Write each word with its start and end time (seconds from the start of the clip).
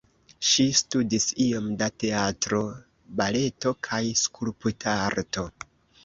Ŝi 0.51 0.63
studis 0.77 1.25
iom 1.43 1.65
da 1.81 1.89
teatro, 2.03 2.61
baleto 3.21 3.73
kaj 3.89 4.01
skulptarto. 4.23 5.45